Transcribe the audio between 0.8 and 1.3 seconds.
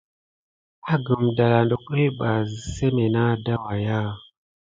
Agum